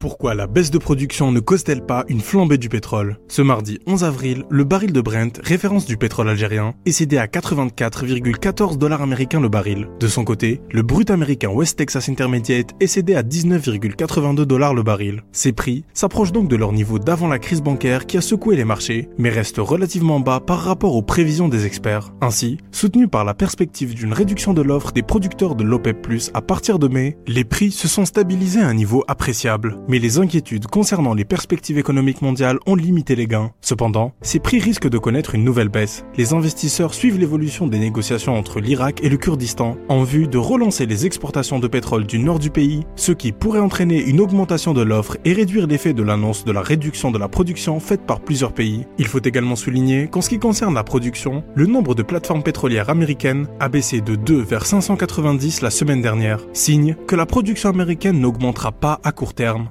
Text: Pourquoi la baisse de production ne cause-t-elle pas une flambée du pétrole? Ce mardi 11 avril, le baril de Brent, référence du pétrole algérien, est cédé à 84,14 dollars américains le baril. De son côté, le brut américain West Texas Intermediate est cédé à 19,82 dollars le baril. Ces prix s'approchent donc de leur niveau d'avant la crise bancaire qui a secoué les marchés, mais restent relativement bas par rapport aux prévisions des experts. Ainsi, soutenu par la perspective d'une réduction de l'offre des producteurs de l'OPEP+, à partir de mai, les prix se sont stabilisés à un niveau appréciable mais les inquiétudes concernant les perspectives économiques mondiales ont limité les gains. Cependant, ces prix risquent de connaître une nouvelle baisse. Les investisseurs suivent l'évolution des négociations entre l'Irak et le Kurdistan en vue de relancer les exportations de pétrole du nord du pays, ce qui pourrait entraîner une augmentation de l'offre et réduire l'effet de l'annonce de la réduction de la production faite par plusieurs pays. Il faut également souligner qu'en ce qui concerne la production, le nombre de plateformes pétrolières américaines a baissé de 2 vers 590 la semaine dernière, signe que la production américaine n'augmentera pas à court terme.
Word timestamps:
Pourquoi 0.00 0.36
la 0.36 0.46
baisse 0.46 0.70
de 0.70 0.78
production 0.78 1.32
ne 1.32 1.40
cause-t-elle 1.40 1.84
pas 1.84 2.04
une 2.06 2.20
flambée 2.20 2.56
du 2.56 2.68
pétrole? 2.68 3.18
Ce 3.26 3.42
mardi 3.42 3.80
11 3.88 4.04
avril, 4.04 4.44
le 4.48 4.62
baril 4.62 4.92
de 4.92 5.00
Brent, 5.00 5.40
référence 5.42 5.86
du 5.86 5.96
pétrole 5.96 6.28
algérien, 6.28 6.74
est 6.86 6.92
cédé 6.92 7.18
à 7.18 7.26
84,14 7.26 8.78
dollars 8.78 9.02
américains 9.02 9.40
le 9.40 9.48
baril. 9.48 9.88
De 9.98 10.06
son 10.06 10.22
côté, 10.22 10.60
le 10.70 10.82
brut 10.82 11.10
américain 11.10 11.48
West 11.48 11.78
Texas 11.78 12.08
Intermediate 12.08 12.76
est 12.78 12.86
cédé 12.86 13.16
à 13.16 13.24
19,82 13.24 14.44
dollars 14.44 14.72
le 14.72 14.84
baril. 14.84 15.24
Ces 15.32 15.50
prix 15.50 15.84
s'approchent 15.94 16.30
donc 16.30 16.46
de 16.48 16.54
leur 16.54 16.72
niveau 16.72 17.00
d'avant 17.00 17.26
la 17.26 17.40
crise 17.40 17.60
bancaire 17.60 18.06
qui 18.06 18.18
a 18.18 18.20
secoué 18.20 18.54
les 18.54 18.64
marchés, 18.64 19.08
mais 19.18 19.30
restent 19.30 19.58
relativement 19.58 20.20
bas 20.20 20.38
par 20.38 20.60
rapport 20.60 20.94
aux 20.94 21.02
prévisions 21.02 21.48
des 21.48 21.66
experts. 21.66 22.12
Ainsi, 22.20 22.58
soutenu 22.70 23.08
par 23.08 23.24
la 23.24 23.34
perspective 23.34 23.96
d'une 23.96 24.12
réduction 24.12 24.54
de 24.54 24.62
l'offre 24.62 24.92
des 24.92 25.02
producteurs 25.02 25.56
de 25.56 25.64
l'OPEP+, 25.64 26.06
à 26.34 26.40
partir 26.40 26.78
de 26.78 26.86
mai, 26.86 27.16
les 27.26 27.42
prix 27.42 27.72
se 27.72 27.88
sont 27.88 28.04
stabilisés 28.04 28.60
à 28.60 28.68
un 28.68 28.74
niveau 28.74 29.02
appréciable 29.08 29.76
mais 29.88 29.98
les 29.98 30.18
inquiétudes 30.18 30.66
concernant 30.66 31.14
les 31.14 31.24
perspectives 31.24 31.78
économiques 31.78 32.22
mondiales 32.22 32.58
ont 32.66 32.76
limité 32.76 33.16
les 33.16 33.26
gains. 33.26 33.50
Cependant, 33.60 34.12
ces 34.22 34.38
prix 34.38 34.60
risquent 34.60 34.88
de 34.88 34.98
connaître 34.98 35.34
une 35.34 35.44
nouvelle 35.44 35.68
baisse. 35.68 36.04
Les 36.16 36.32
investisseurs 36.32 36.94
suivent 36.94 37.18
l'évolution 37.18 37.66
des 37.66 37.78
négociations 37.78 38.36
entre 38.36 38.60
l'Irak 38.60 39.00
et 39.02 39.08
le 39.08 39.16
Kurdistan 39.16 39.76
en 39.88 40.04
vue 40.04 40.28
de 40.28 40.38
relancer 40.38 40.86
les 40.86 41.06
exportations 41.06 41.58
de 41.58 41.68
pétrole 41.68 42.06
du 42.06 42.18
nord 42.18 42.38
du 42.38 42.50
pays, 42.50 42.84
ce 42.96 43.12
qui 43.12 43.32
pourrait 43.32 43.60
entraîner 43.60 44.02
une 44.02 44.20
augmentation 44.20 44.74
de 44.74 44.82
l'offre 44.82 45.16
et 45.24 45.32
réduire 45.32 45.66
l'effet 45.66 45.94
de 45.94 46.02
l'annonce 46.02 46.44
de 46.44 46.52
la 46.52 46.62
réduction 46.62 47.10
de 47.10 47.18
la 47.18 47.28
production 47.28 47.80
faite 47.80 48.02
par 48.06 48.20
plusieurs 48.20 48.52
pays. 48.52 48.86
Il 48.98 49.06
faut 49.06 49.22
également 49.22 49.56
souligner 49.56 50.08
qu'en 50.08 50.20
ce 50.20 50.28
qui 50.28 50.38
concerne 50.38 50.74
la 50.74 50.84
production, 50.84 51.42
le 51.54 51.66
nombre 51.66 51.94
de 51.94 52.02
plateformes 52.02 52.42
pétrolières 52.42 52.90
américaines 52.90 53.48
a 53.60 53.68
baissé 53.68 54.00
de 54.00 54.14
2 54.14 54.42
vers 54.42 54.66
590 54.66 55.62
la 55.62 55.70
semaine 55.70 56.02
dernière, 56.02 56.40
signe 56.52 56.96
que 57.06 57.16
la 57.16 57.26
production 57.26 57.70
américaine 57.70 58.20
n'augmentera 58.20 58.72
pas 58.72 59.00
à 59.02 59.12
court 59.12 59.34
terme. 59.34 59.66